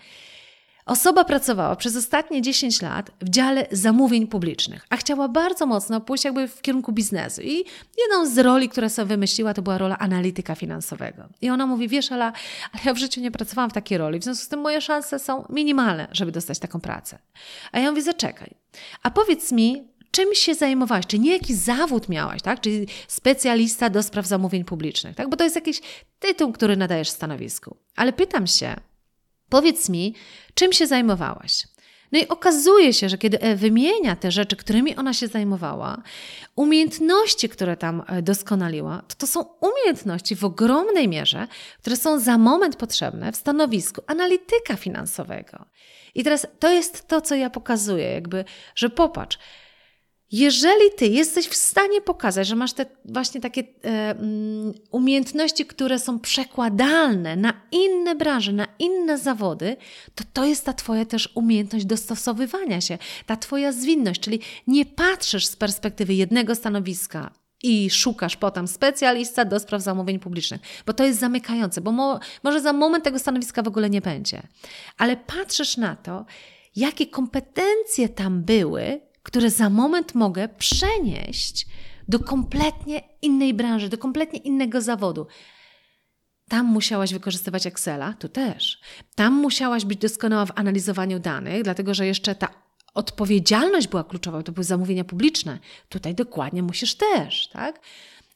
[0.90, 6.24] Osoba pracowała przez ostatnie 10 lat w dziale zamówień publicznych, a chciała bardzo mocno pójść
[6.24, 7.42] jakby w kierunku biznesu.
[7.42, 7.64] I
[7.98, 11.22] jedną z roli, które sobie wymyśliła, to była rola analityka finansowego.
[11.40, 12.24] I ona mówi, wiesz, ale,
[12.72, 15.18] ale ja w życiu nie pracowałam w takiej roli, w związku z tym moje szanse
[15.18, 17.18] są minimalne, żeby dostać taką pracę.
[17.72, 18.55] A ja mówię, zaczekaj,
[19.03, 22.61] a powiedz mi, czym się zajmowałaś, czy nie jakiś zawód miałaś, tak?
[22.61, 25.29] Czyli specjalista do spraw zamówień publicznych, tak?
[25.29, 25.81] Bo to jest jakiś
[26.18, 27.76] tytuł, który nadajesz stanowisku.
[27.96, 28.76] Ale pytam się,
[29.51, 30.15] Powiedz mi,
[30.55, 31.67] czym się zajmowałaś?
[32.13, 36.03] No i okazuje się, że kiedy e, wymienia te rzeczy, którymi ona się zajmowała,
[36.57, 41.47] umiejętności, które tam e, doskonaliła, to to są umiejętności w ogromnej mierze,
[41.79, 45.65] które są za moment potrzebne w stanowisku analityka finansowego.
[46.15, 49.39] I teraz to jest to, co ja pokazuję, jakby, że popatrz,
[50.33, 55.99] jeżeli ty jesteś w stanie pokazać, że masz te właśnie takie e, um, umiejętności, które
[55.99, 59.77] są przekładalne na inne branże, na inne zawody,
[60.14, 65.47] to to jest ta twoja też umiejętność dostosowywania się, ta twoja zwinność, czyli nie patrzysz
[65.47, 67.31] z perspektywy jednego stanowiska
[67.62, 72.61] i szukasz potem specjalista do spraw zamówień publicznych, bo to jest zamykające, bo mo może
[72.61, 74.43] za moment tego stanowiska w ogóle nie będzie.
[74.99, 76.25] Ale patrzysz na to,
[76.77, 81.66] jakie kompetencje tam były, które za moment mogę przenieść
[82.09, 85.26] do kompletnie innej branży, do kompletnie innego zawodu.
[86.48, 88.80] Tam musiałaś wykorzystywać Excela, tu też.
[89.14, 92.48] Tam musiałaś być doskonała w analizowaniu danych, dlatego że jeszcze ta
[92.94, 95.59] odpowiedzialność była kluczowa, to były zamówienia publiczne.
[95.88, 97.80] Tutaj dokładnie musisz też, tak?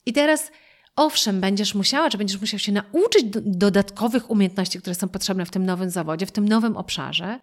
[0.07, 0.51] I teraz
[0.97, 5.51] owszem, będziesz musiała, czy będziesz musiał się nauczyć do, dodatkowych umiejętności, które są potrzebne w
[5.51, 7.41] tym nowym zawodzie, w tym nowym obszarze,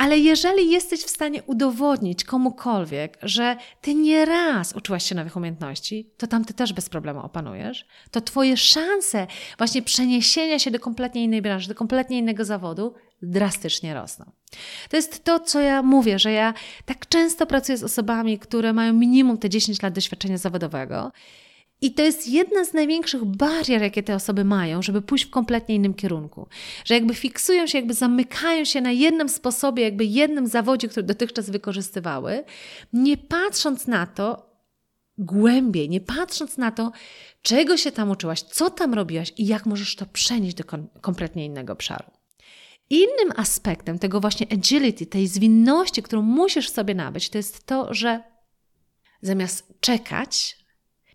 [0.00, 6.10] ale jeżeli jesteś w stanie udowodnić komukolwiek, że ty nie raz uczyłaś się nowych umiejętności,
[6.16, 9.26] to tam ty też bez problemu opanujesz, to twoje szanse
[9.58, 14.30] właśnie przeniesienia się do kompletnie innej branży, do kompletnie innego zawodu drastycznie rosną.
[14.88, 18.92] To jest to, co ja mówię, że ja tak często pracuję z osobami, które mają
[18.92, 21.12] minimum te 10 lat doświadczenia zawodowego
[21.80, 25.74] i to jest jedna z największych barier, jakie te osoby mają, żeby pójść w kompletnie
[25.74, 26.46] innym kierunku.
[26.84, 31.50] Że jakby fiksują się, jakby zamykają się na jednym sposobie, jakby jednym zawodzie, który dotychczas
[31.50, 32.44] wykorzystywały,
[32.92, 34.50] nie patrząc na to
[35.18, 36.92] głębiej, nie patrząc na to,
[37.42, 40.64] czego się tam uczyłaś, co tam robiłaś i jak możesz to przenieść do
[41.00, 42.10] kompletnie innego obszaru.
[42.90, 48.22] Innym aspektem tego właśnie agility, tej zwinności, którą musisz sobie nabyć, to jest to, że
[49.22, 50.59] zamiast czekać,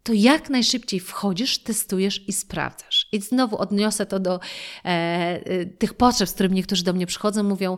[0.05, 3.07] to jak najszybciej wchodzisz, testujesz i sprawdzasz.
[3.11, 4.39] I znowu odniosę to do
[4.85, 7.77] e, e, tych potrzeb, z którymi niektórzy do mnie przychodzą, mówią,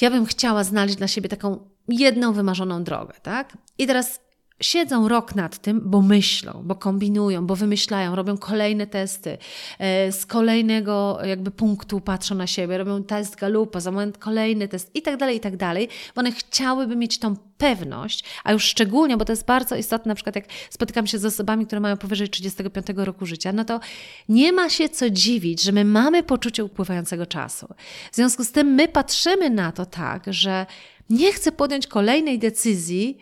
[0.00, 3.58] ja bym chciała znaleźć dla siebie taką jedną wymarzoną drogę, tak?
[3.78, 4.20] I teraz
[4.60, 9.38] siedzą rok nad tym, bo myślą, bo kombinują, bo wymyślają, robią kolejne testy,
[9.78, 14.90] e, z kolejnego jakby punktu patrzą na siebie, robią test galupa, za moment kolejny test
[14.94, 19.16] i tak dalej, i tak dalej, bo one chciałyby mieć tą pewność, a już szczególnie,
[19.16, 22.28] bo to jest bardzo istotne, na przykład jak spotykam się z osobami, które mają powyżej
[22.28, 23.80] 35 roku życia, no to
[24.28, 27.66] nie ma się co dziwić, że my mamy poczucie upływającego czasu.
[28.12, 30.66] W związku z tym my patrzymy na to tak, że
[31.10, 33.18] nie chcę podjąć kolejnej decyzji,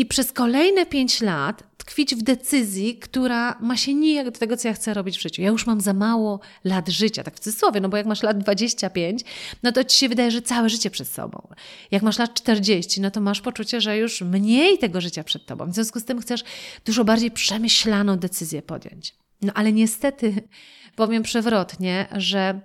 [0.00, 4.68] i przez kolejne pięć lat tkwić w decyzji, która ma się nijak do tego, co
[4.68, 5.42] ja chcę robić w życiu.
[5.42, 8.38] Ja już mam za mało lat życia, tak w cudzysłowie, no bo jak masz lat
[8.38, 9.24] 25,
[9.62, 11.48] no to ci się wydaje, że całe życie przed sobą.
[11.90, 15.66] Jak masz lat 40, no to masz poczucie, że już mniej tego życia przed tobą.
[15.70, 16.44] W związku z tym chcesz
[16.84, 19.14] dużo bardziej przemyślaną decyzję podjąć.
[19.42, 20.48] No ale niestety
[20.96, 22.60] powiem przewrotnie, że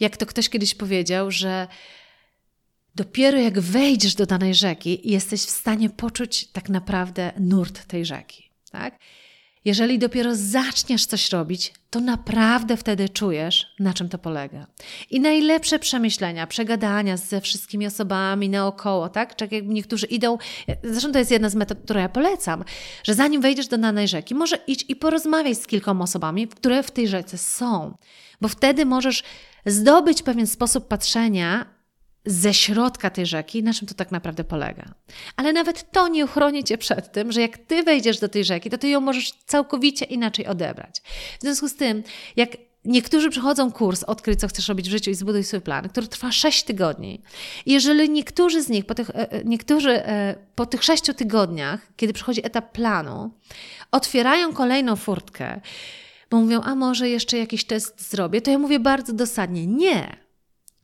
[0.00, 1.68] jak to ktoś kiedyś powiedział, że
[2.96, 8.50] Dopiero jak wejdziesz do danej rzeki, jesteś w stanie poczuć tak naprawdę nurt tej rzeki.
[8.70, 8.98] Tak?
[9.64, 14.66] Jeżeli dopiero zaczniesz coś robić, to naprawdę wtedy czujesz, na czym to polega.
[15.10, 19.36] I najlepsze przemyślenia, przegadania ze wszystkimi osobami naokoło, tak?
[19.36, 20.38] Czy jak niektórzy idą,
[20.82, 22.64] zresztą to jest jedna z metod, którą ja polecam,
[23.04, 26.90] że zanim wejdziesz do danej rzeki, może idź i porozmawiaj z kilkoma osobami, które w
[26.90, 27.96] tej rzece są.
[28.40, 29.22] Bo wtedy możesz
[29.66, 31.73] zdobyć pewien sposób patrzenia
[32.26, 34.94] ze środka tej rzeki, na czym to tak naprawdę polega.
[35.36, 38.70] Ale nawet to nie uchroni cię przed tym, że jak ty wejdziesz do tej rzeki,
[38.70, 41.02] to ty ją możesz całkowicie inaczej odebrać.
[41.38, 42.02] W związku z tym,
[42.36, 46.06] jak Niektórzy przechodzą kurs Odkryj, co chcesz robić w życiu i zbuduj swój plan, który
[46.06, 47.22] trwa 6 tygodni.
[47.66, 52.12] Jeżeli niektórzy z nich po tych, e, e, niektórzy e, po tych 6 tygodniach, kiedy
[52.12, 53.30] przychodzi etap planu,
[53.90, 55.60] otwierają kolejną furtkę,
[56.30, 60.23] bo mówią, a może jeszcze jakiś test zrobię, to ja mówię bardzo dosadnie, nie.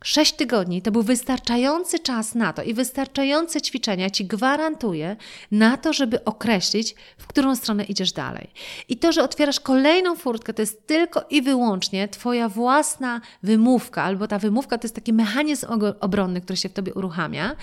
[0.04, 5.16] Sześć tygodni to był wystarczający czas na to i wystarczające ćwiczenia ci gwarantuję
[5.50, 8.50] na to, żeby określić, w którą stronę idziesz dalej.
[8.88, 14.28] I to, że otwierasz kolejną furtkę, to jest tylko i wyłącznie Twoja własna wymówka, albo
[14.28, 15.66] ta wymówka to jest taki mechanizm
[16.00, 17.56] obronny, który się w Tobie uruchamia,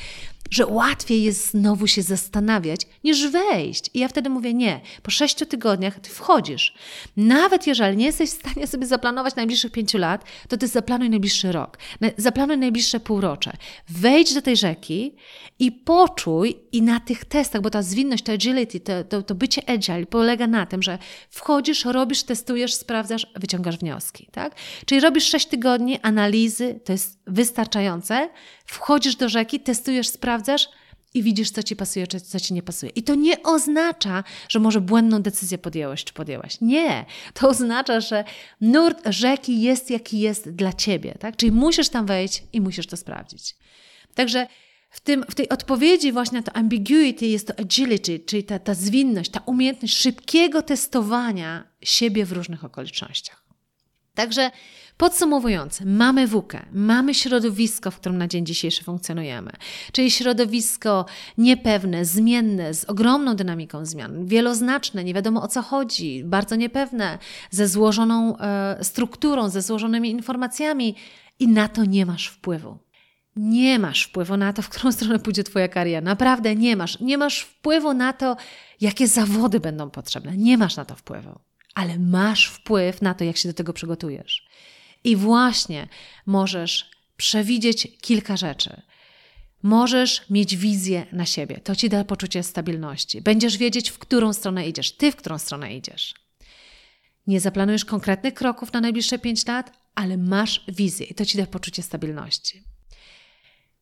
[0.50, 3.89] że łatwiej jest znowu się zastanawiać, niż wejść.
[3.93, 4.82] I ja wtedy mówię nie.
[5.04, 6.73] Po sześciu tygodniach ty wchodzisz.
[7.17, 11.52] Nawet jeżeli nie jesteś w stanie sobie zaplanować najbliższych pięciu lat, to ty zaplanuj najbliższy
[11.52, 11.78] rok.
[12.27, 13.51] Zaplanuj najbliższe półrocze.
[13.89, 15.15] Wejdź do tej rzeki
[15.59, 19.69] i poczuj i na tych testach, bo ta zwinność, to agility, to, to, to bycie
[19.69, 20.97] agile polega na tym, że
[21.29, 24.55] wchodzisz, robisz, testujesz, sprawdzasz, wyciągasz wnioski, tak?
[24.85, 28.29] Czyli robisz 6 tygodni analizy, to jest wystarczające,
[28.65, 30.69] wchodzisz do rzeki, testujesz, sprawdzasz,
[31.17, 32.91] i widzisz, co ci pasuje, co ci nie pasuje.
[32.95, 36.62] I to nie oznacza, że może błędną decyzję podjęłeś, czy podjęłaś.
[36.62, 37.06] Nie.
[37.34, 38.23] To oznacza, że
[38.62, 41.15] nurt rzeki jest, jaki jest dla ciebie.
[41.19, 41.36] Tak?
[41.38, 43.56] Czyli musisz tam wejść i musisz to sprawdzić.
[44.15, 44.47] Także
[44.89, 48.74] w, tym, w tej odpowiedzi właśnie na to ambiguity jest to agility, czyli ta, ta
[48.74, 53.47] zwinność, ta umiejętność szybkiego testowania siebie w różnych okolicznościach.
[54.18, 54.51] Także
[54.97, 59.51] Podsumowując, mamy WUKę, mamy środowisko, w którym na dzień dzisiejszy funkcjonujemy,
[59.91, 61.05] czyli środowisko
[61.38, 67.18] niepewne, zmienne, z ogromną dynamiką zmian, wieloznaczne, nie wiadomo o co chodzi, bardzo niepewne,
[67.51, 70.95] ze złożoną e, strukturą, ze złożonymi informacjami
[71.39, 72.78] i na to nie masz wpływu.
[73.36, 76.01] Nie masz wpływu na to, w którą stronę pójdzie Twoja kariera.
[76.01, 76.99] Naprawdę nie masz.
[76.99, 78.38] Nie masz wpływu na to,
[78.82, 80.38] jakie zawody będą potrzebne.
[80.38, 81.39] Nie masz na to wpływu.
[81.78, 84.47] Ale masz wpływ na to, jak się do tego przygotujesz.
[85.03, 85.88] I właśnie
[86.25, 88.82] możesz przewidzieć kilka rzeczy.
[89.63, 91.57] Możesz mieć wizję na siebie.
[91.57, 93.21] To ci da poczucie stabilności.
[93.21, 96.13] Będziesz wiedzieć, w którą stronę idziesz, ty w którą stronę idziesz.
[97.28, 101.45] Nie zaplanujesz konkretnych kroków na najbliższe 5 lat, ale masz wizję i to ci da
[101.45, 102.63] poczucie stabilności.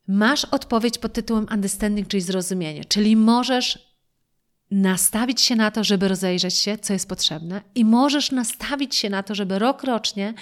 [0.08, 3.95] Masz odpowiedź pod tytułem understanding, czyli zrozumienie, czyli możesz
[4.72, 9.24] nastawić się na to, żeby rozejrzeć się, co jest potrzebne, i możesz nastawić się na
[9.24, 10.34] to, żeby rok rocznie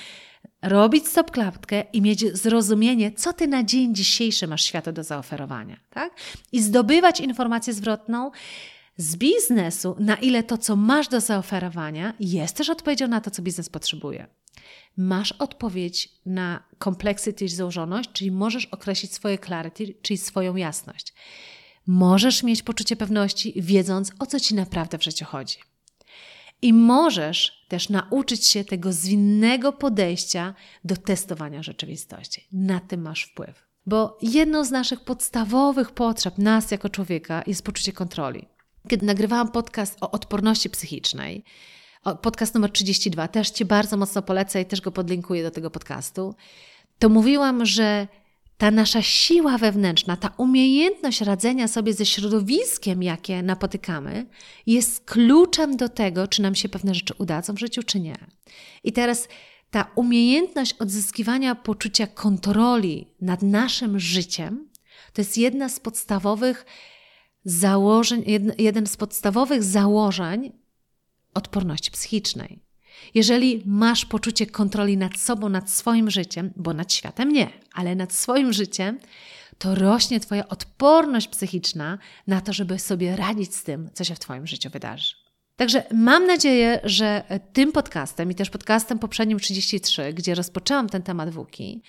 [0.61, 6.13] robić stopklatkę i mieć zrozumienie, co ty na dzień dzisiejszy masz światu do zaoferowania, tak?
[6.51, 8.31] I zdobywać informację zwrotną
[8.97, 13.41] z biznesu, na ile to, co masz do zaoferowania, jest też odpowiedzią na to, co
[13.41, 14.27] biznes potrzebuje.
[14.97, 21.13] Masz odpowiedź na complexity, złożoność, czyli możesz określić swoje clarity, czyli swoją jasność.
[21.87, 25.57] Możesz mieć poczucie pewności, wiedząc, o co ci naprawdę w życiu chodzi.
[26.61, 30.53] I możesz też nauczyć się tego zwinnego podejścia
[30.83, 32.47] do testowania rzeczywistości.
[32.51, 33.65] Na tym masz wpływ.
[33.85, 38.47] Bo jedną z naszych podstawowych potrzeb nas jako człowieka jest poczucie kontroli.
[38.89, 41.43] Kiedy nagrywałam podcast o odporności psychicznej,
[42.21, 46.35] podcast numer 32, też Ci bardzo mocno polecę i też go podlinkuję do tego podcastu,
[46.99, 48.07] to mówiłam, że
[48.57, 54.25] ta nasza siła wewnętrzna, ta umiejętność radzenia sobie ze środowiskiem, jakie napotykamy,
[54.67, 58.15] jest kluczem do tego, czy nam się pewne rzeczy udadzą w życiu, czy nie.
[58.83, 59.27] I teraz
[59.71, 64.69] ta umiejętność odzyskiwania poczucia kontroli nad naszym życiem
[65.13, 66.65] to jest jedna z podstawowych
[67.45, 68.23] założeń,
[68.57, 70.51] jeden z podstawowych założeń
[71.33, 72.59] odporności psychicznej.
[73.13, 78.13] Jeżeli masz poczucie kontroli nad sobą, nad swoim życiem, bo nad światem nie, ale nad
[78.13, 78.99] swoim życiem,
[79.57, 81.97] to rośnie Twoja odporność psychiczna
[82.27, 85.15] na to, żeby sobie radzić z tym, co się w Twoim życiu wydarzy.
[85.55, 87.23] Także mam nadzieję, że
[87.53, 91.81] tym podcastem i też podcastem poprzednim 33, gdzie rozpoczęłam ten temat WUKI,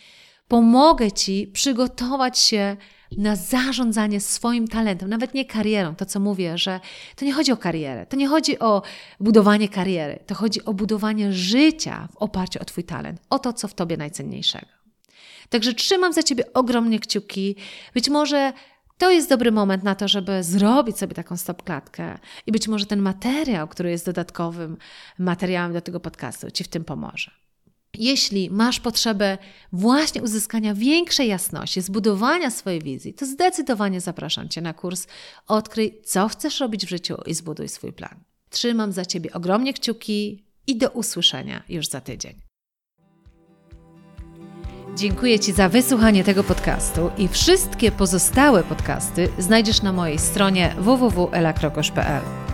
[0.49, 2.77] pomogę Ci przygotować się
[3.19, 5.95] na zarządzanie swoim talentem, nawet nie karierą.
[5.95, 6.81] To, co mówię, że
[7.17, 8.83] to nie chodzi o karierę, to nie chodzi o
[9.21, 13.69] budowanie kariery, to chodzi o budowanie życia w oparciu o Twój talent, o to, co
[13.69, 14.67] w Tobie najcenniejszego.
[15.49, 17.57] Także trzymam za Ciebie ogromnie kciuki.
[17.95, 18.53] Być może
[18.99, 23.01] to jest dobry moment na to, żeby zrobić sobie taką stopklatkę i być może ten
[23.01, 24.77] materiał, który jest dodatkowym
[25.19, 27.44] materiałem do tego podcastu, Ci w tym pomoże.
[27.99, 29.39] Jeśli masz potrzebę
[29.73, 35.07] właśnie uzyskania większej jasności, zbudowania swojej wizji, to zdecydowanie zapraszam Cię na kurs
[35.47, 38.15] Odkryj, co chcesz robić w życiu i zbuduj swój plan.
[38.51, 42.41] Trzymam za Ciebie ogromnie kciuki i do usłyszenia już za tydzień.
[44.97, 52.54] Dziękuję Ci za wysłuchanie tego podcastu i wszystkie pozostałe podcasty znajdziesz na mojej stronie www.elakrokosz.pl.